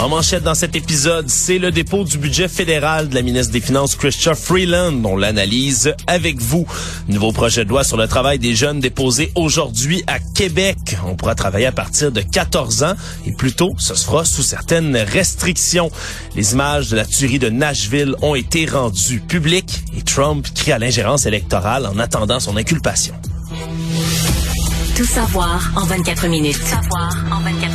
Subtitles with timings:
[0.00, 3.60] En manchette dans cet épisode, c'est le dépôt du budget fédéral de la ministre des
[3.60, 5.04] Finances, Christian Freeland.
[5.04, 6.66] On l'analyse avec vous.
[7.08, 10.96] Nouveau projet de loi sur le travail des jeunes déposé aujourd'hui à Québec.
[11.04, 12.94] On pourra travailler à partir de 14 ans
[13.26, 15.90] et plus tôt, ce sera sous certaines restrictions.
[16.36, 20.78] Les images de la tuerie de Nashville ont été rendues publiques et Trump crie à
[20.78, 23.14] l'ingérence électorale en attendant son inculpation.
[24.96, 26.58] Tout savoir en 24 minutes.
[26.58, 27.67] Tout savoir en 24 minutes.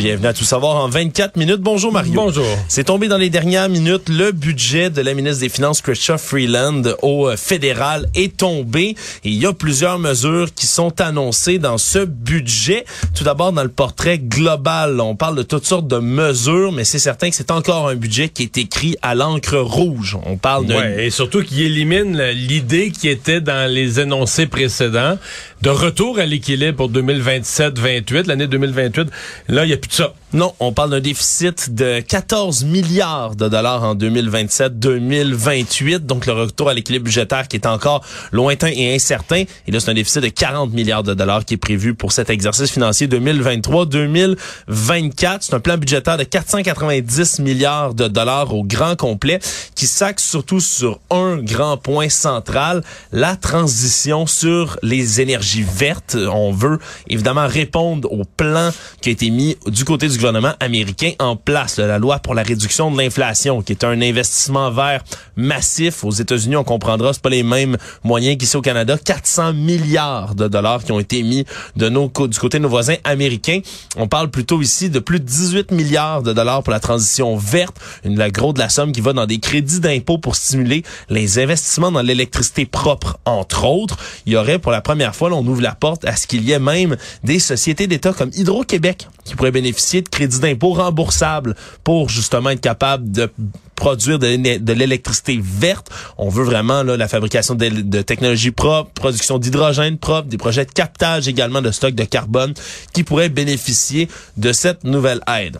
[0.00, 1.60] Bienvenue à Tout savoir en 24 minutes.
[1.60, 2.14] Bonjour Mario.
[2.14, 2.46] Bonjour.
[2.68, 4.08] C'est tombé dans les dernières minutes.
[4.08, 8.96] Le budget de la ministre des Finances, Christian Freeland, au euh, fédéral est tombé.
[9.24, 12.86] Et il y a plusieurs mesures qui sont annoncées dans ce budget.
[13.14, 16.98] Tout d'abord, dans le portrait global, on parle de toutes sortes de mesures, mais c'est
[16.98, 20.16] certain que c'est encore un budget qui est écrit à l'encre rouge.
[20.24, 20.76] On parle de...
[20.76, 25.18] Ouais, et surtout qui élimine l'idée qui était dans les énoncés précédents
[25.60, 29.10] de retour à l'équilibre pour 2027-28, l'année 2028.
[29.48, 30.14] Là, il n'y a plus de ça.
[30.32, 36.68] Non, on parle d'un déficit de 14 milliards de dollars en 2027-2028, donc le retour
[36.68, 39.42] à l'équilibre budgétaire qui est encore lointain et incertain.
[39.66, 42.30] Et là, c'est un déficit de 40 milliards de dollars qui est prévu pour cet
[42.30, 45.38] exercice financier 2023-2024.
[45.40, 49.40] C'est un plan budgétaire de 490 milliards de dollars au grand complet
[49.74, 56.16] qui s'axe surtout sur un grand point central, la transition sur les énergies vertes.
[56.32, 58.70] On veut évidemment répondre au plan
[59.00, 62.42] qui a été mis du côté du gouvernement américain en place, la loi pour la
[62.42, 65.02] réduction de l'inflation, qui est un investissement vert
[65.34, 66.04] massif.
[66.04, 68.98] Aux États-Unis, on comprendra, c'est pas les mêmes moyens qu'ici au Canada.
[69.02, 72.96] 400 milliards de dollars qui ont été mis de nos, du côté de nos voisins
[73.04, 73.60] américains.
[73.96, 77.78] On parle plutôt ici de plus de 18 milliards de dollars pour la transition verte,
[78.04, 81.38] une la gros de la somme qui va dans des crédits d'impôt pour stimuler les
[81.38, 83.96] investissements dans l'électricité propre, entre autres.
[84.26, 86.44] Il y aurait pour la première fois, là, on ouvre la porte à ce qu'il
[86.44, 91.54] y ait même des sociétés d'État comme Hydro-Québec qui pourraient bénéficier de crédits d'impôt remboursables
[91.84, 93.30] pour justement être capable de
[93.76, 95.88] produire de l'électricité verte.
[96.18, 100.72] On veut vraiment la fabrication de, de technologies propres, production d'hydrogène propre, des projets de
[100.72, 102.54] captage également de stock de carbone
[102.92, 105.58] qui pourraient bénéficier de cette nouvelle aide.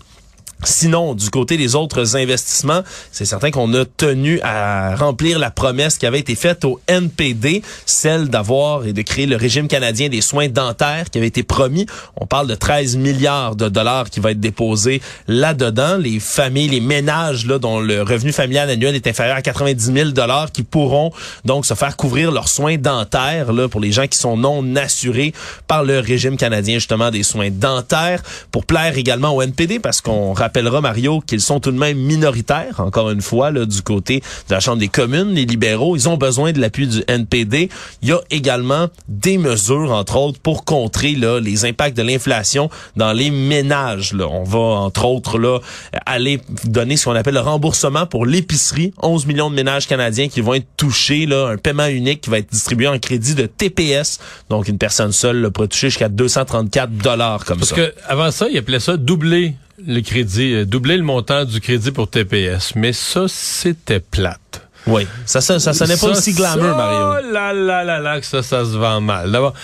[0.65, 2.83] Sinon, du côté des autres investissements,
[3.13, 7.63] c'est certain qu'on a tenu à remplir la promesse qui avait été faite au NPD,
[7.87, 11.87] celle d'avoir et de créer le régime canadien des soins dentaires qui avait été promis.
[12.17, 15.97] On parle de 13 milliards de dollars qui va être déposé là-dedans.
[15.97, 20.11] Les familles, les ménages là, dont le revenu familial annuel est inférieur à 90 000
[20.11, 21.11] dollars qui pourront
[21.45, 25.33] donc se faire couvrir leurs soins dentaires là, pour les gens qui sont non assurés
[25.67, 30.35] par le régime canadien justement des soins dentaires pour plaire également au NPD parce qu'on
[30.51, 34.19] rappellera, Mario, qu'ils sont tout de même minoritaires, encore une fois, là, du côté
[34.49, 35.95] de la Chambre des communes, les libéraux.
[35.95, 37.69] Ils ont besoin de l'appui du NPD.
[38.03, 42.69] Il y a également des mesures, entre autres, pour contrer là, les impacts de l'inflation
[42.97, 44.13] dans les ménages.
[44.13, 44.27] Là.
[44.27, 45.61] On va, entre autres, là,
[46.05, 48.93] aller donner ce qu'on appelle le remboursement pour l'épicerie.
[49.01, 52.39] 11 millions de ménages canadiens qui vont être touchés, là, un paiement unique qui va
[52.39, 54.19] être distribué en crédit de TPS.
[54.49, 57.77] Donc, une personne seule là, pourrait toucher jusqu'à 234 dollars comme Parce ça.
[57.77, 59.55] Parce que avant ça, il appelait ça doubler
[59.87, 62.75] le crédit, euh, doubler le montant du crédit pour TPS.
[62.77, 64.67] Mais ça, c'était plate.
[64.87, 66.99] Oui, ça, ça, ça sonnait pas aussi glamour, Mario.
[66.99, 69.31] Oh là là là là, que ça, ça se vend mal.
[69.31, 69.55] D'abord,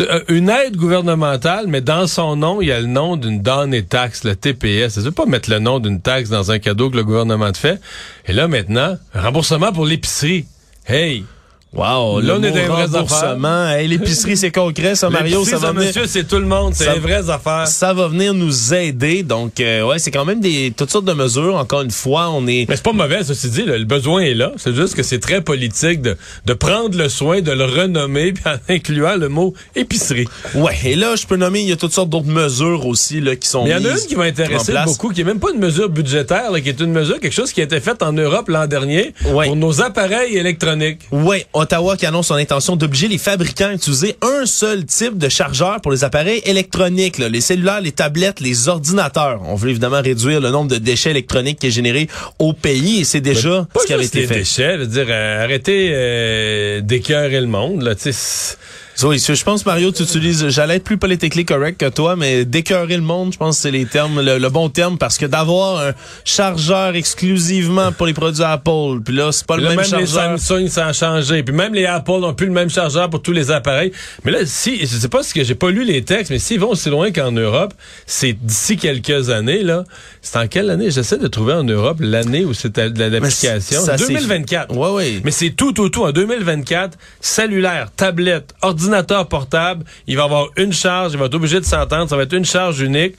[0.00, 3.82] euh, une aide gouvernementale, mais dans son nom, il y a le nom d'une donnée
[3.84, 4.94] taxe, le TPS.
[4.94, 7.58] Ça veut pas mettre le nom d'une taxe dans un cadeau que le gouvernement te
[7.58, 7.80] fait.
[8.26, 10.46] Et là, maintenant, remboursement pour l'épicerie.
[10.86, 11.24] Hey!
[11.72, 13.68] Wow, là, on est des remboursement.
[13.68, 15.44] Hey, l'épicerie, c'est concret, ça, Mario.
[15.44, 15.86] Ça va venir...
[15.86, 16.74] monsieur, c'est tout le monde.
[16.74, 17.68] C'est les vraies affaires.
[17.68, 19.22] Ça va venir nous aider.
[19.22, 21.54] Donc, euh, ouais, c'est quand même des toutes sortes de mesures.
[21.54, 22.66] Encore une fois, on est...
[22.68, 23.62] Mais c'est pas mauvais, ceci dit.
[23.62, 24.50] Là, le besoin est là.
[24.56, 28.42] C'est juste que c'est très politique de, de prendre le soin de le renommer puis
[28.46, 30.26] en incluant le mot épicerie.
[30.56, 33.36] Ouais, et là, je peux nommer, il y a toutes sortes d'autres mesures aussi là,
[33.36, 35.38] qui sont Mais il y en a une qui m'a intéressé beaucoup, qui est même
[35.38, 38.02] pas une mesure budgétaire, là, qui est une mesure, quelque chose qui a été fait
[38.02, 39.46] en Europe l'an dernier ouais.
[39.46, 41.02] pour nos appareils électroniques.
[41.12, 45.28] Ouais, Ottawa qui annonce son intention d'obliger les fabricants à utiliser un seul type de
[45.28, 49.42] chargeur pour les appareils électroniques, là, les cellulaires, les tablettes, les ordinateurs.
[49.44, 52.08] On veut évidemment réduire le nombre de déchets électroniques qui est généré
[52.38, 54.34] au pays et c'est déjà ce qui avait été les fait.
[54.36, 58.56] déchets, je veux dire, euh, arrêter euh, d'écœurer le monde, là, tu sais
[59.04, 62.96] Oui, je pense, Mario, tu utilises, j'allais être plus politiquement correct que toi, mais d'écœurer
[62.96, 65.92] le monde, je pense que c'est les termes, le, bon terme, parce que d'avoir un
[66.24, 70.22] chargeur exclusivement pour les produits Apple, puis là, c'est pas le même, chargeur.
[70.22, 71.42] Même les Samsung, ça a changé.
[71.42, 73.92] Puis même les Apple n'ont plus le même chargeur pour tous les appareils.
[74.24, 76.60] Mais là, si, je sais pas ce que j'ai pas lu les textes, mais s'ils
[76.60, 77.72] vont aussi loin qu'en Europe,
[78.06, 79.84] c'est d'ici quelques années, là.
[80.20, 80.90] C'est en quelle année?
[80.90, 83.82] J'essaie de trouver en Europe l'année où c'était l'application.
[83.96, 84.76] 2024.
[84.76, 85.20] Ouais, ouais.
[85.24, 86.04] Mais c'est tout, tout, tout.
[86.04, 88.89] En 2024, cellulaire, tablette, ordinateur
[89.28, 92.32] portable, il va avoir une charge, il va être obligé de s'entendre, ça va être
[92.32, 93.16] une charge unique.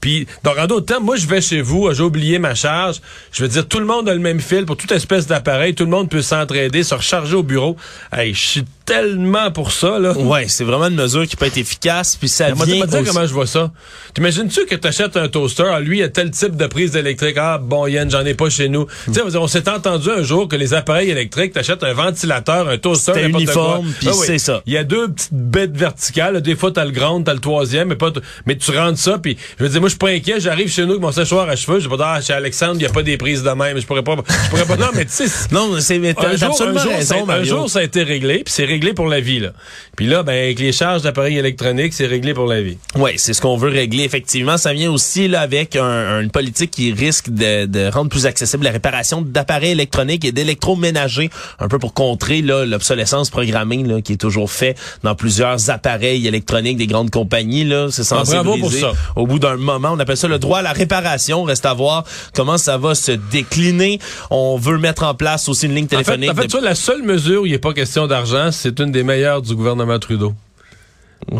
[0.00, 3.00] Puis, donc, en d'autres termes, moi, je vais chez vous, j'ai oublié ma charge.
[3.30, 5.76] Je veux dire, tout le monde a le même fil pour toute espèce d'appareil.
[5.76, 7.76] Tout le monde peut s'entraider, se recharger au bureau.
[8.12, 10.12] Hey, je suis tellement pour ça, là.
[10.12, 13.26] Ouais, c'est vraiment une mesure qui peut être efficace, puis ça Mais vient moi, comment
[13.26, 13.70] je vois ça.
[14.14, 17.58] T'imagines-tu que t'achètes un toaster, ah, lui, il a tel type de prise électrique, ah,
[17.58, 18.86] bon, Yann, j'en ai pas chez nous.
[19.06, 22.76] Tu sais, on s'est entendu un jour que les appareils électriques, t'achètes un ventilateur, un
[22.76, 24.62] toaster, uniforme, puis Ah c'est ça.
[24.66, 27.88] Il y a deux petites bêtes verticales, des fois t'as le grand, t'as le troisième,
[27.88, 28.12] mais pas,
[28.44, 30.82] mais tu rentres ça, puis je veux dire, moi, je suis pas inquiet, j'arrive chez
[30.82, 32.86] nous avec mon séchoir à cheveux, je vais pas dire, ah, chez Alexandre, il y
[32.86, 35.12] a pas des prises de même, je pourrais pas, je pourrais pas, non, mais tu
[35.12, 38.02] sais, Non, c'est, mais un jour, absolument un jour, raison, un jour, ça a été
[38.02, 39.50] réglé, puis c'est réglé pour la vie, là.
[39.96, 42.76] Puis là, ben, avec les charges d'appareils électroniques, c'est réglé pour la vie.
[42.96, 44.02] Oui, c'est ce qu'on veut régler.
[44.04, 48.26] Effectivement, ça vient aussi là avec un- une politique qui risque de, de rendre plus
[48.26, 51.30] accessible la réparation d'appareils électroniques et d'électroménagers,
[51.60, 56.26] un peu pour contrer là, l'obsolescence programmée là, qui est toujours fait dans plusieurs appareils
[56.26, 57.64] électroniques des grandes compagnies.
[57.64, 58.92] Là, c'est censé Ah, bravo pour ça.
[59.16, 59.90] au bout d'un moment.
[59.92, 61.44] On appelle ça le droit à la réparation.
[61.44, 63.98] Reste à voir comment ça va se décliner.
[64.30, 66.30] On veut mettre en place aussi une ligne En fait, téléphonique.
[66.30, 68.78] en fait, de- tu vois, la seule mesure où il n'est pas question d'argent, c'est
[68.78, 70.34] une des meilleures du gouvernement Trudeau.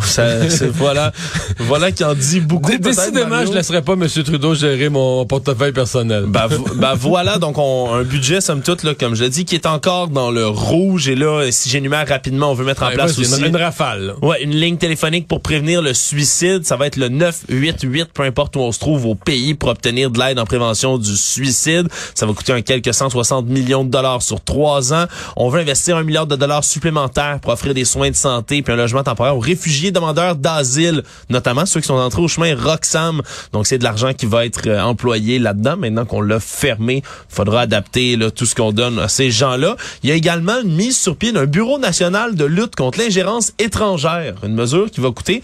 [0.02, 0.37] Ça-
[0.75, 1.12] voilà,
[1.58, 2.70] voilà qui en dit beaucoup.
[2.79, 3.49] Décidément, Mario.
[3.50, 4.06] je laisserai pas M.
[4.08, 6.25] Trudeau gérer mon portefeuille personnel.
[6.29, 9.44] Ben, vo- ben voilà, donc on, un budget, somme toute, là, comme je l'ai dit,
[9.44, 11.08] qui est encore dans le rouge.
[11.08, 14.06] Et là, si j'énumère rapidement, on veut mettre en Ouais, place aussi une, une rafale.
[14.06, 14.12] là.
[14.26, 16.64] ouais, une ligne téléphonique pour prévenir le suicide.
[16.64, 20.11] Ça va être le 988, peu importe où on se trouve au pays, pour obtenir
[20.11, 21.88] de l'aide en prévention du suicide.
[22.14, 25.05] Ça va coûter un quelques 160 millions de dollars sur trois ans.
[25.37, 28.73] On veut investir un milliard de dollars supplémentaires pour offrir des soins de santé puis
[28.73, 33.23] un logement temporaire aux réfugiés demandeurs d'asile, notamment ceux qui sont entrés au chemin Roxham.
[33.53, 35.77] Donc, c'est de l'argent qui va être euh, employé là-dedans.
[35.77, 39.77] Maintenant qu'on l'a fermé, faudra adapter tout ce qu'on donne à ces gens-là.
[40.03, 43.53] Il y a également une mise sur pied d'un bureau national de lutte contre l'ingérence
[43.59, 44.35] étrangère.
[44.45, 45.43] Une mesure qui va coûter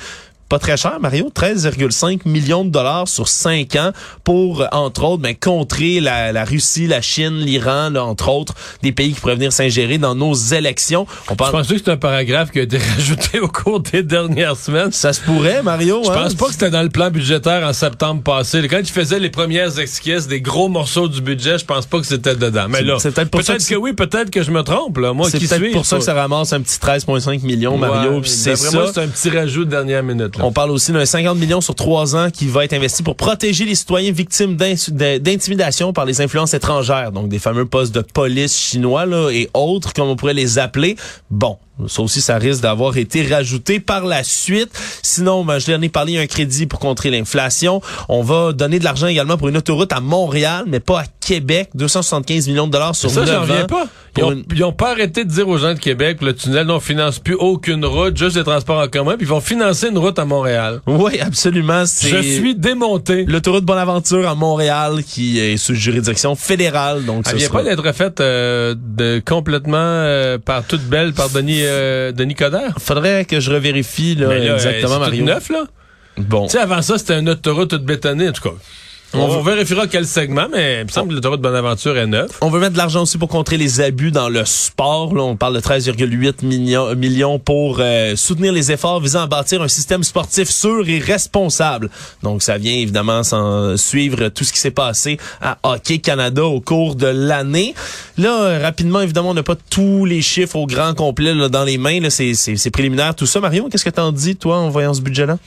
[0.49, 3.93] pas très cher, Mario, 13,5 millions de dollars sur 5 ans
[4.25, 8.93] pour, euh, entre autres, ben, contrer la, la Russie, la Chine, l'Iran, entre autres, des
[8.93, 11.07] pays qui pourraient venir s'ingérer dans nos élections.
[11.29, 14.57] On Je pense que c'est un paragraphe qui a été rajouté au cours des dernières
[14.57, 14.93] semaines?
[14.93, 16.03] Ça se pourrait, Mario.
[16.05, 16.15] Je hein?
[16.15, 18.67] pense pas que c'était dans le plan budgétaire en septembre passé.
[18.69, 22.07] Quand il faisait les premières esquisses des gros morceaux du budget, je pense pas que
[22.07, 22.67] c'était dedans.
[22.69, 24.99] Mais là, peut-être peut-être que que, oui, peut-être que je me trompe.
[24.99, 25.13] Là.
[25.13, 28.19] Moi, C'est qui peut-être pour ça que ça ramasse un petit 13,5 millions, Mario.
[28.19, 28.93] Ouais, c'est ça.
[28.93, 30.38] c'est un petit rajout de dernière minute.
[30.39, 30.45] Là.
[30.47, 33.65] On parle aussi d'un 50 millions sur trois ans qui va être investi pour protéger
[33.65, 39.07] les citoyens victimes d'intimidation par les influences étrangères, donc des fameux postes de police chinois
[39.07, 40.97] là, et autres, comme on pourrait les appeler.
[41.31, 44.71] Bon, ça aussi, ça risque d'avoir été rajouté par la suite.
[45.03, 47.81] Sinon, ben, je l'en ai parlé, il y a un crédit pour contrer l'inflation.
[48.09, 51.71] On va donner de l'argent également pour une autoroute à Montréal, mais pas à Québec.
[51.75, 53.67] 275 millions de dollars sur ça, 9 j'en reviens ans.
[53.67, 53.87] pas.
[54.17, 56.67] Ils ont, une- ils ont pas arrêté de dire aux gens de Québec, le tunnel,
[56.67, 59.89] non, on finance plus aucune route, juste les transports en commun, puis ils vont financer
[59.91, 60.81] une route à Montréal.
[60.87, 61.85] Oui, absolument.
[61.85, 63.25] Je suis démonté.
[63.27, 67.05] L'autoroute Bonaventure à Montréal qui est sous juridiction fédérale.
[67.05, 71.29] Donc, Elle vient sera- pas d'être faite euh, de, complètement euh, par toute belle par
[71.29, 72.75] Denis, euh, Denis Coderre?
[72.79, 75.21] Faudrait que je revérifie là, là, exactement, euh, Mario.
[75.21, 75.65] tout neuf, là.
[76.17, 76.47] Bon.
[76.47, 78.55] Tu sais, avant ça, c'était une autoroute toute bétonnée, en tout cas.
[79.15, 82.31] On, on vérifiera quel segment, mais il me semble que l'autoroute Bonaventure est neuve.
[82.43, 85.15] On veut mettre de l'argent aussi pour contrer les abus dans le sport.
[85.15, 89.63] Là, on parle de 13,8 millions, millions pour euh, soutenir les efforts visant à bâtir
[89.63, 91.91] un système sportif sûr et responsable.
[92.23, 96.61] Donc, ça vient évidemment sans suivre tout ce qui s'est passé à Hockey Canada au
[96.61, 97.75] cours de l'année.
[98.17, 101.65] Là, euh, rapidement, évidemment, on n'a pas tous les chiffres au grand complet là, dans
[101.65, 101.99] les mains.
[102.11, 103.15] C'est, préliminaire.
[103.15, 105.39] Tout ça, Mario, qu'est-ce que t'en dis, toi, en voyant ce budget-là?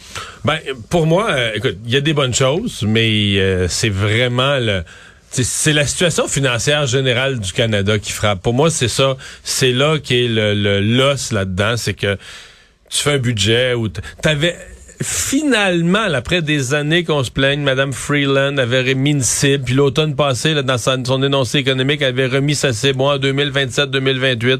[0.45, 0.57] Ben,
[0.89, 4.83] pour moi, euh, écoute, il y a des bonnes choses, mais euh, c'est vraiment le...
[5.29, 8.41] c'est- la situation financière générale du Canada qui frappe.
[8.41, 9.17] Pour moi, c'est ça.
[9.43, 11.77] C'est là qui est le l'os là-dedans.
[11.77, 12.17] C'est que
[12.89, 13.73] tu fais un budget
[14.21, 14.55] t'avais
[15.03, 20.15] finalement, après des années qu'on se plaigne, Madame Freeland avait remis une cible, puis l'automne
[20.15, 24.59] passé, là, dans son énoncé économique, elle avait remis sa cible en 2027-2028.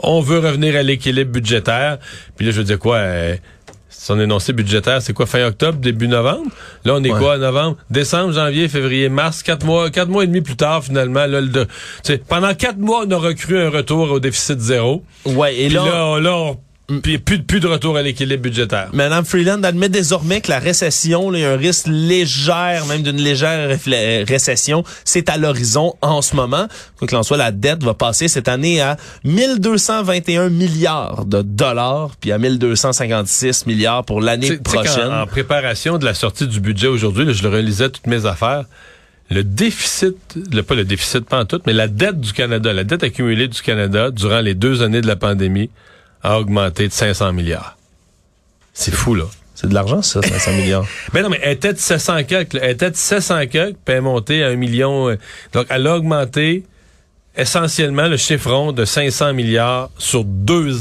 [0.00, 1.98] On veut revenir à l'équilibre budgétaire.
[2.36, 2.96] Puis là, je veux dire quoi?
[2.96, 3.36] euh,
[3.96, 6.50] son énoncé budgétaire, c'est quoi, fin octobre, début novembre?
[6.84, 7.18] Là, on est Ouais.
[7.18, 7.76] quoi, novembre?
[7.90, 11.66] Décembre, janvier, février, mars, quatre mois, quatre mois et demi plus tard, finalement, là, le,
[12.28, 15.04] pendant quatre mois, on a recru un retour au déficit zéro.
[15.24, 16.58] Ouais, et là, là, on- là, on
[17.02, 18.88] Puis plus, plus de retour à l'équilibre budgétaire.
[18.92, 23.02] Madame Freeland admet désormais que la récession, là, il y a un risque légère, même
[23.02, 23.78] d'une légère
[24.26, 26.66] récession, c'est à l'horizon en ce moment.
[26.98, 32.10] Quoi qu'il en soit, la dette va passer cette année à 1221 milliards de dollars,
[32.20, 35.12] puis à 1256 milliards pour l'année prochaine.
[35.12, 38.64] En, préparation de la sortie du budget aujourd'hui, je le relisais toutes mes affaires.
[39.30, 40.16] Le déficit,
[40.52, 43.48] le, pas le déficit pas en tout, mais la dette du Canada, la dette accumulée
[43.48, 45.70] du Canada durant les deux années de la pandémie
[46.22, 47.76] a augmenté de 500 milliards.
[48.72, 49.24] C'est fou, là.
[49.54, 50.86] C'est de l'argent, ça, 500 milliards.
[51.12, 52.54] Ben non, mais elle était de 700 quelques.
[52.54, 55.08] Elle était de 700 quelques, puis elle est montée à un million.
[55.10, 55.18] euh,
[55.52, 56.64] Donc, elle a augmenté
[57.36, 60.80] essentiellement le chiffron de 500 milliards sur deux,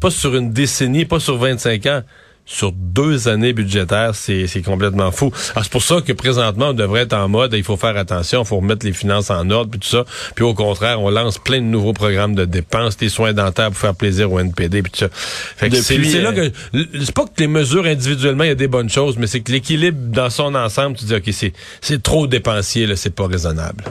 [0.00, 2.02] pas sur une décennie, pas sur 25 ans,
[2.50, 5.30] sur deux années budgétaires, c'est c'est complètement fou.
[5.52, 8.42] Alors, c'est pour ça que présentement, on devrait être en mode, il faut faire attention,
[8.42, 10.06] il faut remettre les finances en ordre, puis tout ça.
[10.34, 13.76] Puis au contraire, on lance plein de nouveaux programmes de dépenses, des soins dentaires pour
[13.76, 15.08] faire plaisir au NPD, puis tout ça.
[15.12, 18.52] Fait que Depuis, c'est là euh, que c'est pas que les mesures individuellement, il y
[18.52, 21.52] a des bonnes choses, mais c'est que l'équilibre dans son ensemble, tu dis, OK, c'est,
[21.82, 23.84] c'est trop dépensier, là, c'est pas raisonnable.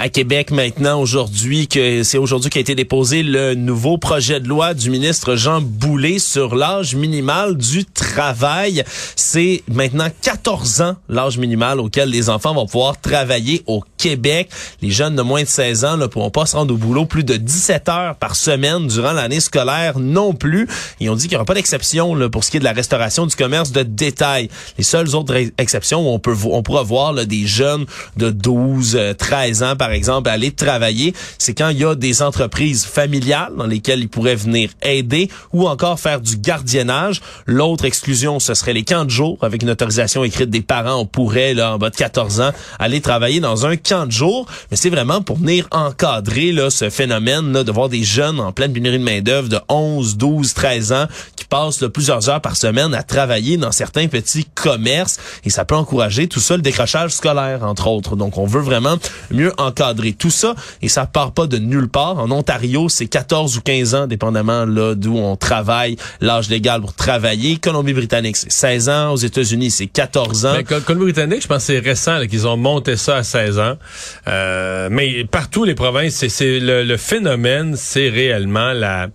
[0.00, 4.72] À Québec maintenant aujourd'hui que c'est aujourd'hui qu'a été déposé le nouveau projet de loi
[4.72, 8.84] du ministre Jean Boulet sur l'âge minimal du travail.
[9.16, 14.50] C'est maintenant 14 ans l'âge minimal auquel les enfants vont pouvoir travailler au Québec.
[14.82, 17.24] Les jeunes de moins de 16 ans ne pourront pas se rendre au boulot plus
[17.24, 20.68] de 17 heures par semaine durant l'année scolaire non plus.
[21.00, 23.26] Ils ont dit qu'il n'y aura pas d'exception pour ce qui est de la restauration
[23.26, 24.48] du commerce de détail.
[24.78, 27.84] Les seules autres ex- exceptions où on peut on pourra voir là, des jeunes
[28.16, 32.22] de 12, euh, 13 ans par exemple aller travailler, c'est quand il y a des
[32.22, 37.20] entreprises familiales dans lesquelles ils pourraient venir aider ou encore faire du gardiennage.
[37.46, 41.00] L'autre exclusion, ce serait les camps de jour avec une autorisation écrite des parents.
[41.00, 44.46] On pourrait là en bas de 14 ans aller travailler dans un camp de jour,
[44.70, 48.52] mais c'est vraiment pour venir encadrer là ce phénomène là, de voir des jeunes en
[48.52, 52.40] pleine pénurie de main d'œuvre de 11, 12, 13 ans qui passent là, plusieurs heures
[52.40, 56.62] par semaine à travailler dans certains petits commerces et ça peut encourager tout ça le
[56.62, 58.16] décrochage scolaire entre autres.
[58.16, 58.96] Donc on veut vraiment
[59.30, 59.77] mieux encadrer
[60.18, 62.18] tout ça et ça part pas de nulle part.
[62.18, 66.94] En Ontario, c'est 14 ou 15 ans dépendamment là d'où on travaille, l'âge légal pour
[66.94, 67.56] travailler.
[67.58, 70.54] Colombie-Britannique, c'est 16 ans, aux États-Unis, c'est 14 ans.
[70.86, 73.78] Colombie-Britannique, je pense que c'est récent qu'ils ont monté ça à 16 ans.
[74.26, 79.08] Euh, mais partout les provinces, c'est, le, phénomène, c'est réellement la,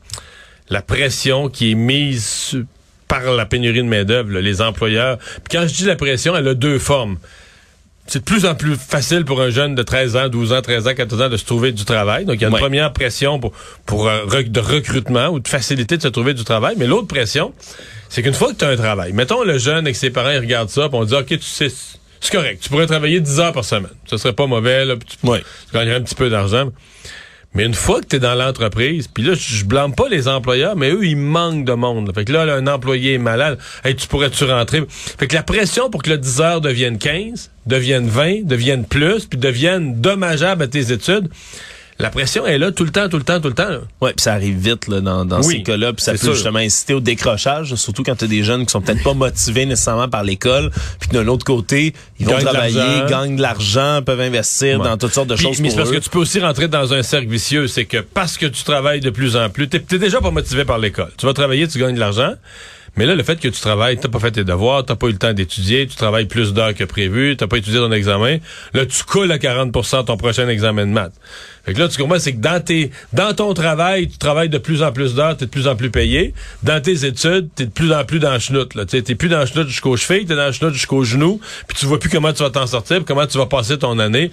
[0.69, 2.57] la pression qui est mise
[3.07, 5.17] par la pénurie de main-d'œuvre, les employeurs.
[5.17, 7.17] Puis quand je dis la pression, elle a deux formes.
[8.05, 10.87] C'est de plus en plus facile pour un jeune de 13 ans, 12 ans, 13
[10.87, 12.25] ans, 14 ans de se trouver du travail.
[12.25, 12.59] Donc, il y a une Ouais.
[12.59, 13.53] première pression pour,
[13.85, 16.75] pour euh, de recrutement ou de facilité de se trouver du travail.
[16.77, 17.53] Mais l'autre pression,
[18.09, 20.37] c'est qu'une fois que tu as un travail, mettons le jeune avec ses parents, ils
[20.39, 21.69] regardent ça, puis on dit, OK, tu sais,
[22.19, 23.89] c'est correct, tu pourrais travailler 10 heures par semaine.
[24.05, 25.39] Ce serait pas mauvais, là, puis tu, Ouais.
[25.69, 26.65] tu gagnerais un petit peu d'argent.
[26.65, 26.71] Mais
[27.61, 31.05] une fois que tu dans l'entreprise, puis là, je blâme pas les employeurs, mais eux,
[31.05, 32.11] ils manquent de monde.
[32.15, 33.59] Fait que là, là, un employé est malade.
[33.83, 34.83] Hey, tu pourrais-tu rentrer?
[34.89, 39.25] Fait que la pression pour que le 10 heures devienne 15, devienne 20, devienne plus,
[39.25, 41.29] puis devienne dommageable à tes études,
[42.03, 43.69] la pression est là tout le temps, tout le temps, tout le temps.
[43.69, 43.79] là.
[44.01, 46.33] Ouais, puis ça arrive vite là, dans, dans Oui, ces cas-là, puis ça peut sûr.
[46.33, 49.65] justement inciter au décrochage, surtout quand tu as des jeunes qui sont peut-être pas motivés
[49.65, 50.69] nécessairement par l'école,
[50.99, 54.85] puis que d'un autre côté, ils vont travailler, gagnent de l'argent, peuvent investir Ouais.
[54.85, 56.93] dans toutes sortes de Puis- choses Mais c'est parce que tu peux aussi rentrer dans
[56.93, 59.97] un cercle vicieux, c'est que parce que tu travailles de plus en plus, t'es t'es
[59.97, 61.11] déjà pas motivé par l'école.
[61.17, 62.33] Tu vas travailler, tu gagnes de l'argent.
[62.95, 65.13] Mais là, le fait que tu travailles, t'as pas fait tes devoirs, t'as pas eu
[65.13, 68.37] le temps d'étudier, tu travailles plus d'heures que prévu, t'as pas étudié ton examen,
[68.75, 71.13] là, tu coules à 40% ton prochain examen de maths.
[71.65, 74.57] Fait que là, tu comprends, c'est que dans tes, dans ton travail, tu travailles de
[74.57, 76.33] plus en plus d'heures, t'es de plus en plus payé.
[76.61, 78.85] Dans tes études, t'es de plus en plus dans le chenoute, là.
[78.85, 81.85] T'es plus dans le chenoute jusqu'aux chevilles, t'es dans le chenoute jusqu'aux genoux, puis tu
[81.85, 84.29] vois plus comment tu vas t'en sortir, comment tu vas passer ton année.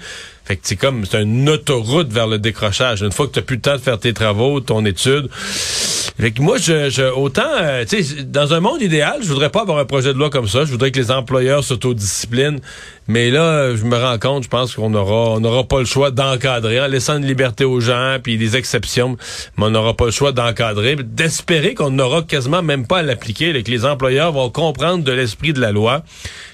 [0.50, 3.02] Fait que c'est comme, c'est une autoroute vers le décrochage.
[3.02, 5.28] Une fois que t'as plus le temps de faire tes travaux, ton étude.
[5.30, 9.50] Fait que moi, je, je autant, euh, tu sais, dans un monde idéal, je voudrais
[9.50, 10.64] pas avoir un projet de loi comme ça.
[10.64, 12.58] Je voudrais que les employeurs s'autodisciplinent.
[13.06, 16.10] Mais là, je me rends compte, je pense qu'on aura, on n'aura pas le choix
[16.10, 19.16] d'encadrer en laissant une liberté aux gens, puis des exceptions.
[19.56, 23.52] Mais on n'aura pas le choix d'encadrer, d'espérer qu'on n'aura quasiment même pas à l'appliquer,
[23.62, 26.02] que les employeurs vont comprendre de l'esprit de la loi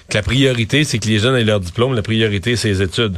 [0.07, 1.95] que la priorité, c'est que les jeunes aient leur diplôme.
[1.95, 3.17] La priorité, c'est les études.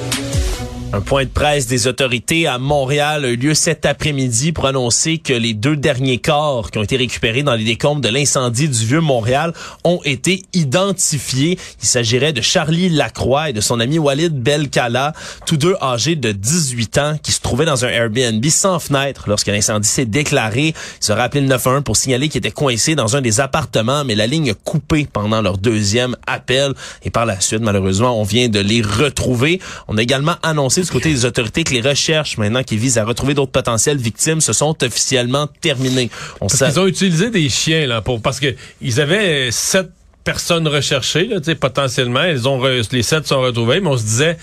[0.93, 5.19] Un point de presse des autorités à Montréal a eu lieu cet après-midi pour annoncer
[5.19, 8.85] que les deux derniers corps qui ont été récupérés dans les décombres de l'incendie du
[8.85, 9.53] Vieux Montréal
[9.85, 11.57] ont été identifiés.
[11.81, 15.13] Il s'agirait de Charlie Lacroix et de son ami Walid Belkala,
[15.45, 19.47] tous deux âgés de 18 ans qui se trouvaient dans un Airbnb sans fenêtre lorsque
[19.47, 20.73] l'incendie s'est déclaré.
[20.99, 24.15] Ils se rappelé le 911 pour signaler qu'ils étaient coincés dans un des appartements, mais
[24.15, 26.73] la ligne a coupé pendant leur deuxième appel.
[27.03, 29.61] Et par la suite, malheureusement, on vient de les retrouver.
[29.87, 33.05] On a également annoncé du côté des autorités que les recherches maintenant qui visent à
[33.05, 36.09] retrouver d'autres potentielles victimes se sont officiellement terminées.
[36.39, 39.89] On parce qu'ils ont utilisé des chiens là pour parce que ils avaient sept
[40.23, 44.37] personnes recherchées là, potentiellement, ils ont les sept sont retrouvés, mais on se disait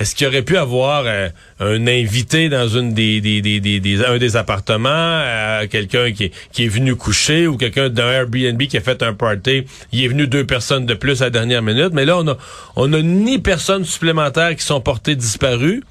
[0.00, 1.28] est-ce qu'il aurait pu avoir euh,
[1.60, 6.64] un invité dans une des, des, des, des un des appartements, euh, quelqu'un qui, qui
[6.64, 10.26] est venu coucher ou quelqu'un d'un Airbnb qui a fait un party, il est venu
[10.26, 12.38] deux personnes de plus à la dernière minute, mais là on a
[12.76, 15.82] on a ni personnes supplémentaires qui sont portées disparues.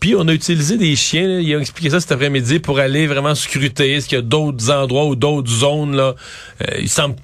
[0.00, 3.06] Puis on a utilisé des chiens, là, ils ont expliqué ça cet après-midi pour aller
[3.06, 6.14] vraiment scruter est-ce qu'il y a d'autres endroits ou d'autres zones là.
[6.62, 7.16] Euh, il semble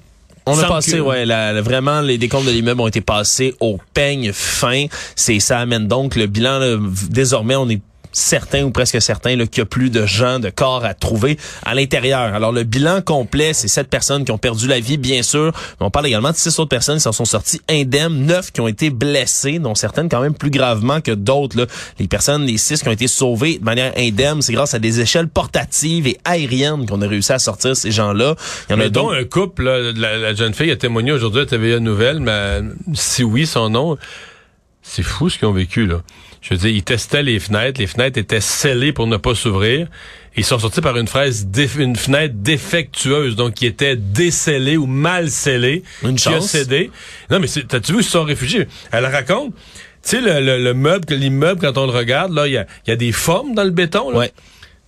[0.45, 1.25] on a passé, ouais,
[1.61, 4.85] vraiment, les décomptes de l'immeuble ont été passés au peigne fin.
[5.15, 6.79] C'est ça amène donc le bilan.
[7.09, 7.81] désormais, on est
[8.13, 11.75] certain ou presque certain qu'il y a plus de gens, de corps à trouver à
[11.75, 12.33] l'intérieur.
[12.33, 15.51] Alors le bilan complet, c'est sept personnes qui ont perdu la vie, bien sûr.
[15.79, 18.61] Mais on parle également de six autres personnes qui s'en sont sorties indemnes, neuf qui
[18.61, 21.67] ont été blessées, dont certaines quand même plus gravement que d'autres.
[21.99, 25.01] Les personnes, les six qui ont été sauvées de manière indemne, c'est grâce à des
[25.01, 28.35] échelles portatives et aériennes qu'on a réussi à sortir ces gens-là.
[28.69, 29.63] Il y en a donc un couple,
[29.95, 32.61] la, jeune fille a témoigné aujourd'hui à TVA Nouvelle, mais
[32.93, 33.97] si oui, son nom,
[34.81, 36.01] c'est fou ce qu'ils ont vécu là.
[36.43, 39.87] Je veux dire, ils testaient les fenêtres, les fenêtres étaient scellées pour ne pas s'ouvrir.
[40.35, 41.47] Ils sont sortis par une, fraise
[41.77, 46.53] une fenêtre défectueuse, donc qui était décellée ou mal scellée, une qui chance.
[46.53, 46.91] a cédé.
[47.31, 48.67] Non, mais t'as-tu vu, ils se sont réfugiés.
[48.91, 49.53] Elle raconte,
[50.03, 52.91] tu sais, le, le, meuble, l'immeuble, quand on le regarde, là, il y a, y
[52.91, 54.11] a, des formes dans le béton.
[54.11, 54.17] Là.
[54.17, 54.33] Ouais.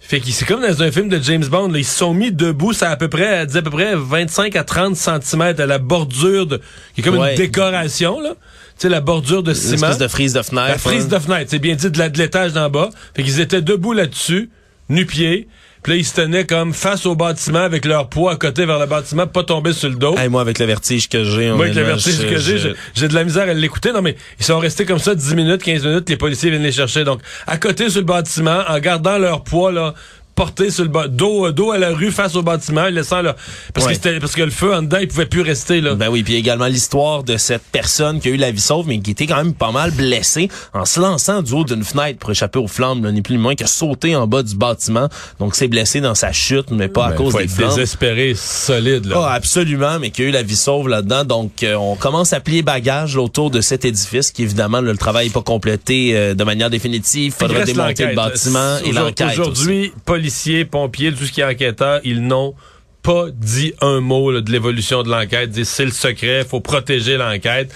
[0.08, 2.32] Fait qu'ils c'est comme dans un film de James Bond, là, ils se sont mis
[2.32, 6.46] debout, ça à peu près, à peu près 25 à 30 cm à la bordure
[6.48, 6.62] de,
[6.94, 8.36] qui est comme une décoration, là.
[8.77, 9.91] Tu sais, la bordure de ciment.
[9.91, 10.67] Une de frise de fenêtre.
[10.67, 12.89] La frise de fenêtre, c'est bien dit, de l'étage d'en bas.
[13.15, 14.50] Fait qu'ils étaient debout là-dessus,
[14.89, 15.48] nu-pieds.
[15.82, 18.79] Puis là, ils se tenaient comme face au bâtiment avec leur poids à côté vers
[18.79, 20.17] le bâtiment, pas tomber sur le dos.
[20.17, 21.51] Hey, moi, avec le vertige que j'ai...
[21.51, 23.91] Moi, avec le vertige que j'ai, j'ai de la misère à l'écouter.
[23.91, 26.72] Non, mais ils sont restés comme ça 10 minutes, 15 minutes, les policiers viennent les
[26.72, 27.03] chercher.
[27.03, 29.94] Donc, à côté sur le bâtiment, en gardant leur poids, là,
[30.36, 33.36] porté sur le dos dos à la rue face au bâtiment laissant là
[33.74, 35.96] parce que parce que le feu en dedans il pouvait plus rester là.
[35.96, 39.00] Ben oui, puis également l'histoire de cette personne qui a eu la vie sauve mais
[39.00, 42.32] qui était quand même pas mal blessée en se lançant du haut d'une fenêtre pour
[42.32, 45.10] échapper aux flammes, ni plus ni moins que sauter en bas du bâtiment.
[45.40, 47.70] Donc c'est blessé dans sa chute mais pas à ben, cause faut des être flammes.
[47.70, 49.16] désespéré solide là.
[49.20, 51.24] Ah, absolument, mais qui a eu la vie sauve là-dedans.
[51.24, 55.27] Donc euh, on commence à plier bagages autour de cet édifice qui évidemment le travail
[55.27, 59.40] n'est pas complété euh, de manière définitive, faudrait démonter le bâtiment et l'enquête.
[59.40, 59.94] Aujourd'hui,
[60.25, 62.55] policiers, pompiers, tout ce qui est enquêteur, ils n'ont
[63.03, 65.64] pas dit un mot de l'évolution de l'enquête.
[65.64, 67.72] C'est le secret, faut protéger l'enquête.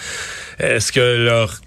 [0.57, 1.61] Est-ce que leur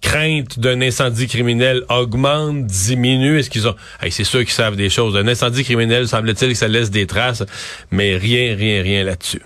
[0.00, 3.38] crainte d'un incendie criminel augmente, diminue?
[3.38, 3.76] Est-ce qu'ils ont...
[4.10, 5.16] c'est sûr qu'ils savent des choses.
[5.16, 7.44] Un incendie criminel, semble-t-il ça laisse des traces,
[7.92, 9.40] mais rien, rien, rien là-dessus.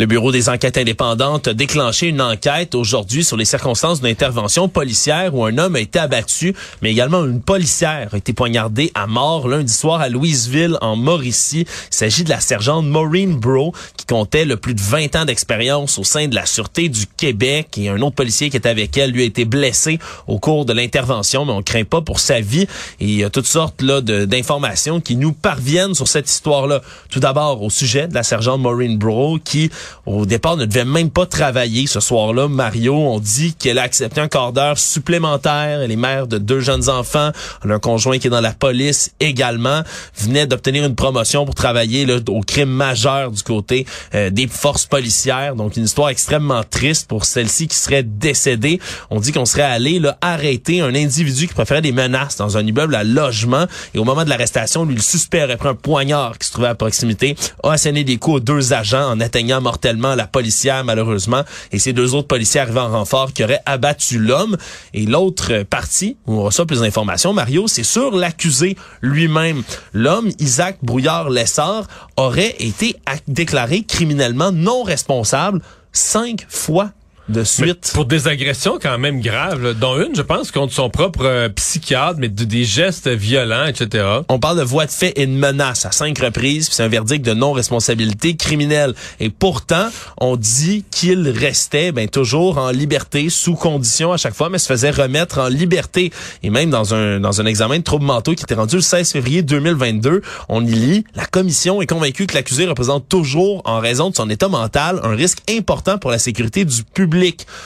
[0.00, 4.66] Le Bureau des enquêtes indépendantes a déclenché une enquête aujourd'hui sur les circonstances d'une intervention
[4.66, 9.06] policière où un homme a été abattu, mais également une policière a été poignardée à
[9.06, 11.66] mort lundi soir à Louisville, en Mauricie.
[11.68, 15.98] Il s'agit de la sergente Maureen Bro, qui comptait le plus de 20 ans d'expérience
[15.98, 17.76] au sein de la Sûreté du Québec.
[17.76, 20.72] Et un autre policier qui était avec elle, lui, a été blessé au cours de
[20.72, 22.66] l'intervention, mais on craint pas pour sa vie.
[23.00, 26.80] Et il y a toutes sortes là d'informations qui nous parviennent sur cette histoire-là.
[27.10, 29.70] Tout d'abord, au sujet de la sergente Maureen Bro, qui
[30.06, 32.48] au départ, ne devait même pas travailler ce soir-là.
[32.48, 35.82] Mario, on dit qu'elle a accepté un quart d'heure supplémentaire.
[35.82, 37.30] Elle est mère de deux jeunes enfants.
[37.64, 39.82] Elle a un conjoint qui est dans la police également.
[40.16, 44.86] Venait d'obtenir une promotion pour travailler là, au crime majeur du côté euh, des forces
[44.86, 45.54] policières.
[45.54, 48.80] Donc, une histoire extrêmement triste pour celle-ci qui serait décédée.
[49.10, 52.66] On dit qu'on serait allé là, arrêter un individu qui préférait des menaces dans un
[52.66, 53.66] immeuble à logement.
[53.94, 56.68] Et au moment de l'arrestation, lui, le suspect aurait pris un poignard qui se trouvait
[56.68, 61.42] à proximité, a asséné des coups aux deux agents en atteignant mortellement la policière, malheureusement,
[61.70, 64.56] et ces deux autres policiers arrivant en renfort qui auraient abattu l'homme.
[64.94, 69.62] Et l'autre partie, on reçoit plus d'informations, Mario, c'est sur l'accusé lui-même.
[69.92, 72.96] L'homme, Isaac Brouillard-Lessard, aurait été
[73.28, 75.60] déclaré criminellement non responsable
[75.92, 76.90] cinq fois
[77.30, 77.90] de suite.
[77.94, 81.48] pour des agressions quand même graves, là, dont une, je pense, contre son propre euh,
[81.48, 84.04] psychiatre, mais de- des gestes violents, etc.
[84.28, 86.88] On parle de voie de fait et de menace à cinq reprises, puis c'est un
[86.88, 88.94] verdict de non-responsabilité criminelle.
[89.20, 89.88] Et pourtant,
[90.18, 94.66] on dit qu'il restait ben, toujours en liberté, sous condition à chaque fois, mais se
[94.66, 96.12] faisait remettre en liberté.
[96.42, 99.12] Et même dans un, dans un examen de troubles mentaux qui était rendu le 16
[99.12, 104.10] février 2022, on y lit, la commission est convaincue que l'accusé représente toujours, en raison
[104.10, 107.19] de son état mental, un risque important pour la sécurité du public,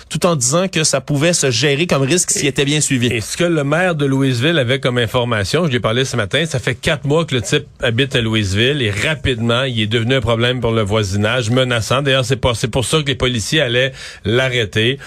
[0.09, 3.09] tout en disant que ça pouvait se gérer comme risque s'il était bien suivi.
[3.09, 6.17] Et ce que le maire de Louisville avait comme information, je lui ai parlé ce
[6.17, 9.87] matin, ça fait quatre mois que le type habite à Louisville et rapidement, il est
[9.87, 12.03] devenu un problème pour le voisinage, menaçant.
[12.03, 13.93] D'ailleurs, c'est pour ça que les policiers allaient
[14.25, 14.99] l'arrêter.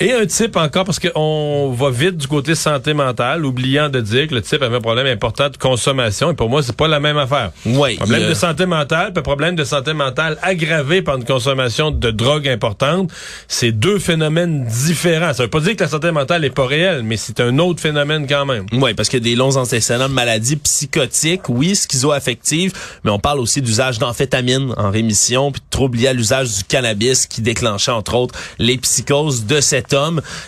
[0.00, 4.26] Et un type encore, parce qu'on va vite du côté santé mentale, oubliant de dire
[4.26, 6.32] que le type avait un problème important de consommation.
[6.32, 7.52] Et pour moi, c'est pas la même affaire.
[7.64, 11.24] Oui, Problème il, euh, de santé mentale, puis problème de santé mentale aggravé par une
[11.24, 13.12] consommation de drogue importante,
[13.46, 15.32] c'est deux phénomènes différents.
[15.32, 17.80] Ça veut pas dire que la santé mentale est pas réelle, mais c'est un autre
[17.80, 18.66] phénomène quand même.
[18.72, 22.72] Oui, parce qu'il y a des longs antécédents de maladies psychotiques, oui, schizoaffectives,
[23.04, 26.64] mais on parle aussi d'usage d'amphétamines en rémission, puis de troubles liés à l'usage du
[26.64, 29.60] cannabis qui déclenchait entre autres les psychoses de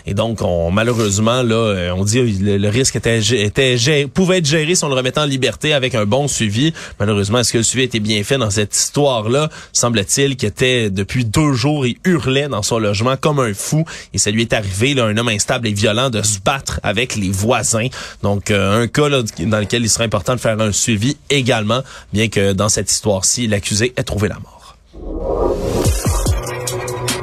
[0.07, 3.77] Et donc, on, malheureusement, là, euh, on dit le, le risque était, était
[4.13, 6.73] pouvait être géré si on le remettait en liberté avec un bon suivi.
[6.99, 9.51] Malheureusement, est-ce que le suivi été bien fait dans cette histoire-là?
[9.73, 13.85] Semble-t-il qu'il était depuis deux jours, il hurlait dans son logement comme un fou.
[14.15, 17.17] Et ça lui est arrivé, là, un homme instable et violent, de se battre avec
[17.17, 17.89] les voisins.
[18.23, 21.83] Donc, euh, un cas là, dans lequel il serait important de faire un suivi également,
[22.13, 24.77] bien que dans cette histoire-ci, l'accusé ait trouvé la mort.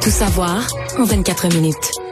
[0.01, 2.02] Tout savoir en 24 minutes.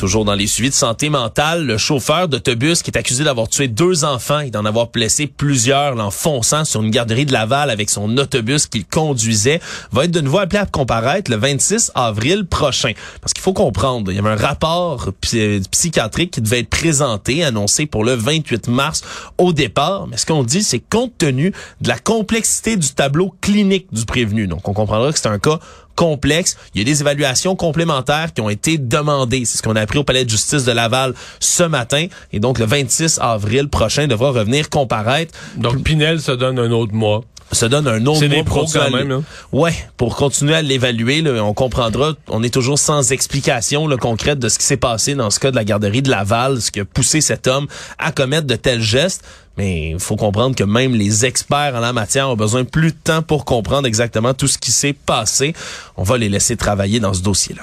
[0.00, 3.68] Toujours dans les suivis de santé mentale, le chauffeur d'autobus qui est accusé d'avoir tué
[3.68, 7.90] deux enfants et d'en avoir blessé plusieurs en fonçant sur une garderie de Laval avec
[7.90, 9.60] son autobus qu'il conduisait
[9.92, 12.92] va être de nouveau appelé à comparaître le 26 avril prochain.
[13.20, 17.44] Parce qu'il faut comprendre, il y avait un rapport psy- psychiatrique qui devait être présenté,
[17.44, 19.02] annoncé pour le 28 mars
[19.36, 20.06] au départ.
[20.06, 24.46] Mais ce qu'on dit, c'est compte tenu de la complexité du tableau clinique du prévenu.
[24.46, 25.58] Donc, on comprendra que c'est un cas
[26.00, 26.56] complexe.
[26.74, 29.44] Il y a des évaluations complémentaires qui ont été demandées.
[29.44, 32.06] C'est ce qu'on a appris au Palais de justice de Laval ce matin.
[32.32, 35.34] Et donc, le 26 avril prochain devra revenir comparaître.
[35.58, 37.22] Donc, Pinel se donne un autre mois.
[37.52, 39.22] Se donne un autre mois pour quand à même, là.
[39.50, 42.12] Ouais, pour continuer à l'évaluer, là, on comprendra.
[42.28, 45.50] On est toujours sans explication là, concrète de ce qui s'est passé dans ce cas
[45.50, 47.66] de la garderie de Laval, ce qui a poussé cet homme
[47.98, 49.24] à commettre de tels gestes.
[49.56, 52.92] Mais il faut comprendre que même les experts en la matière ont besoin de plus
[52.92, 55.52] de temps pour comprendre exactement tout ce qui s'est passé.
[55.96, 57.62] On va les laisser travailler dans ce dossier-là.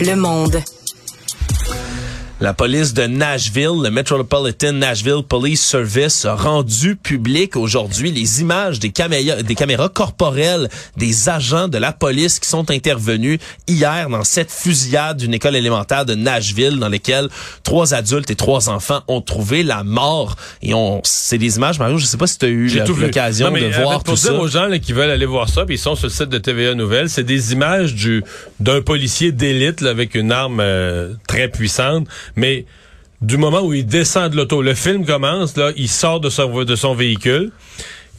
[0.00, 0.62] Le monde.
[2.42, 8.80] La police de Nashville, le Metropolitan Nashville Police Service, a rendu public aujourd'hui les images
[8.80, 14.24] des caméras, des caméras corporelles des agents de la police qui sont intervenus hier dans
[14.24, 17.28] cette fusillade d'une école élémentaire de Nashville dans lesquelles
[17.62, 20.34] trois adultes et trois enfants ont trouvé la mort.
[20.62, 22.66] Et on, c'est des images, Mario, je sais pas si tu as eu
[22.98, 24.34] l'occasion de euh, voir pour tout dire ça.
[24.34, 26.38] aux gens là, qui veulent aller voir ça, puis ils sont sur le site de
[26.38, 28.24] TVA Nouvelles, c'est des images du
[28.58, 32.66] d'un policier d'élite avec une arme euh, très puissante, mais
[33.20, 36.94] du moment où il descend de l'auto, le film commence, là, il sort de son,
[36.94, 37.52] véhicule,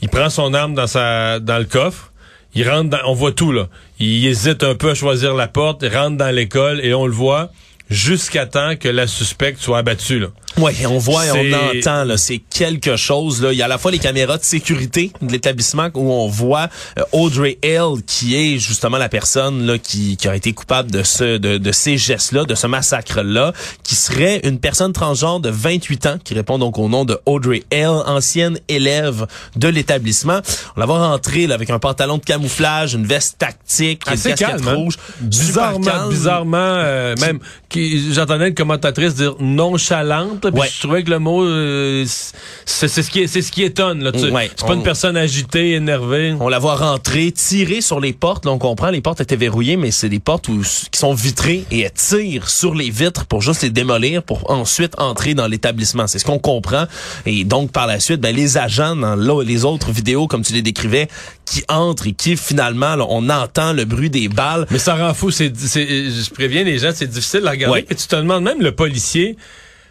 [0.02, 2.12] il prend son arme dans sa dans le coffre,
[2.54, 3.68] il rentre dans, on voit tout là.
[3.98, 7.12] Il hésite un peu à choisir la porte, il rentre dans l'école et on le
[7.12, 7.50] voit
[7.90, 10.28] jusqu'à temps que la suspecte soit abattue là.
[10.58, 13.42] Oui, on voit et on entend, là, c'est quelque chose.
[13.42, 13.52] Là.
[13.52, 16.68] Il y a à la fois les caméras de sécurité de l'établissement où on voit
[16.98, 21.02] euh, Audrey Hill, qui est justement la personne là, qui, qui a été coupable de,
[21.02, 26.06] ce, de, de ces gestes-là, de ce massacre-là, qui serait une personne transgenre de 28
[26.06, 30.40] ans, qui répond donc au nom de Audrey Hill, ancienne élève de l'établissement.
[30.76, 34.38] On la voit rentrer là, avec un pantalon de camouflage, une veste tactique, une casquette
[34.38, 34.74] calme, hein?
[34.74, 34.96] rouge.
[35.20, 36.10] bizarrement, calme.
[36.10, 40.68] bizarrement, euh, même qui j'entendais une commentatrice dire nonchalante, là, puis Ouais.
[40.72, 42.04] je trouvais que le mot euh,
[42.66, 44.10] c'est ce qui c'est ce qui étonne là.
[44.30, 46.34] Ouais, c'est pas on- une personne agitée, énervée.
[46.40, 48.44] On la voit rentrer, tirer sur les portes.
[48.44, 51.64] Là, on comprend, les portes étaient verrouillées, mais c'est des portes où, qui sont vitrées
[51.70, 56.06] et elle tire sur les vitres pour juste les démolir pour ensuite entrer dans l'établissement.
[56.06, 56.84] C'est ce qu'on comprend.
[57.26, 60.62] Et donc, par la suite, ben, les agents dans les autres vidéos, comme tu les
[60.62, 61.08] décrivais,
[61.44, 64.66] qui entrent et qui, finalement, là, on entend le bruit des balles.
[64.70, 65.30] Mais ça rend fou.
[65.30, 67.74] C'est, c'est- je préviens les gens, c'est difficile à regarder.
[67.80, 67.82] Ouais.
[67.82, 69.36] Puis tu te demandes même le policier,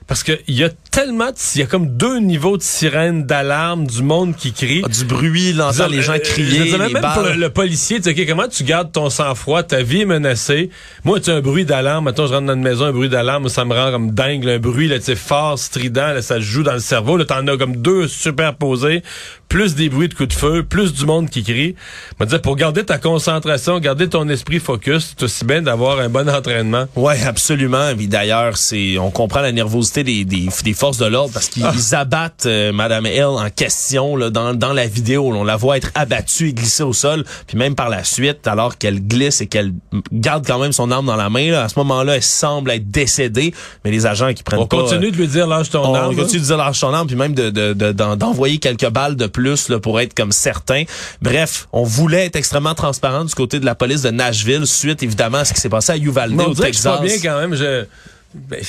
[0.07, 3.87] parce que il y a tellement, il y a comme deux niveaux de sirène, d'alarme,
[3.87, 4.83] du monde qui crie.
[4.85, 7.33] Ah, du bruit, là, entend les gens Euh, crier, je les même pour balles.
[7.33, 10.69] le, le policier, tu sais, comment tu gardes ton sang-froid, ta vie est menacée?
[11.03, 13.49] Moi, tu as un bruit d'alarme, maintenant je rentre dans une maison, un bruit d'alarme,
[13.49, 16.39] ça me rend comme dingue, là, un bruit là, tu sais, fort, strident, là, ça
[16.39, 17.17] joue dans le cerveau.
[17.17, 19.01] Là, t'en as comme deux superposés,
[19.49, 21.75] plus des bruits de coups de feu, plus du monde qui crie.
[22.19, 25.99] Je me disais, pour garder ta concentration, garder ton esprit focus, c'est aussi bien d'avoir
[25.99, 26.85] un bon entraînement.
[26.95, 27.89] Ouais, absolument.
[27.89, 31.63] Et d'ailleurs, c'est, on comprend la nervosité des, des, des forces de l'ordre parce qu'ils
[31.65, 31.99] Ah.
[31.99, 35.31] abattent euh, Madame L en question là, dans, dans la vidéo.
[35.33, 37.23] On la voit être abattue et glisser au sol.
[37.47, 39.71] Puis même par la suite, alors qu'elle glisse et qu'elle
[40.11, 42.91] garde quand même son arme dans la main, là, à ce moment-là, elle semble être
[42.91, 43.53] décédée.
[43.85, 46.15] Mais les agents qui prennent On pas, continue de lui dire, lâche ton on arme.
[46.17, 49.15] continue de dire lâche ton arme, puis même de, de- de- d'en- d'envoyer quelques balles
[49.15, 50.83] de plus là, pour être comme certain.
[51.21, 55.37] Bref, on voulait être extrêmement transparent du côté de la police de Nashville, suite évidemment
[55.39, 56.97] à ce qui s'est passé à Uvalde on au que Texas.
[56.97, 57.55] pas bien quand même.
[57.55, 57.85] Je,
[58.33, 58.61] ben,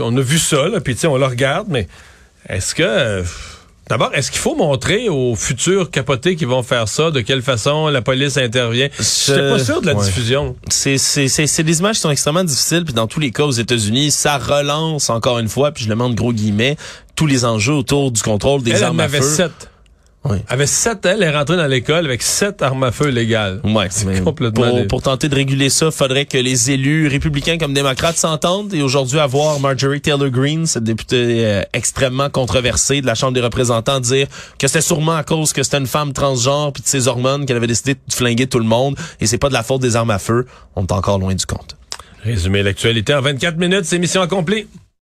[0.00, 1.88] on a vu ça, là, puis tu sais, on le regarde, mais
[2.48, 2.82] est-ce que...
[2.84, 3.22] euh,
[3.88, 7.88] D'abord, est-ce qu'il faut montrer aux futurs capotés qui vont faire ça, de quelle façon
[7.88, 8.88] la police intervient?
[8.96, 10.04] Je suis pas sûr de la Ouais.
[10.04, 10.54] diffusion.
[10.68, 13.42] C'est, c'est, c'est, c'est des images qui sont extrêmement difficiles, puis dans tous les cas
[13.42, 16.76] aux États-Unis, ça relance encore une fois, puis je le mets en gros guillemets,
[17.16, 19.24] tous les enjeux autour du contrôle des Elle, elle en armes à avait feu.
[19.34, 19.70] sept.
[20.26, 20.36] Oui.
[20.48, 23.60] Avait sept, elle est rentrée dans l'école avec sept armes à feu légales.
[23.64, 27.56] Ouais, C'est complètement Pour, dé- pour tenter de réguler ça, faudrait que les élus républicains
[27.56, 28.74] comme démocrates s'entendent.
[28.74, 33.32] Et aujourd'hui, à voir Marjorie Taylor Greene, cette députée euh, extrêmement controversée de la Chambre
[33.32, 34.26] des représentants, dire
[34.58, 37.56] que c'était sûrement à cause que c'était une femme transgenre puis de ses hormones qu'elle
[37.56, 38.96] avait décidé de flinguer tout le monde.
[39.20, 40.44] Et c'est pas de la faute des armes à feu.
[40.76, 41.76] On est encore loin du compte.
[42.24, 44.66] Résumer l'actualité en 24 minutes, c'est mission accomplie.